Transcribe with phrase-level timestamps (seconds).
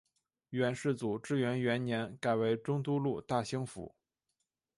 [0.49, 3.93] 元世祖至元元年改为中都路大兴府。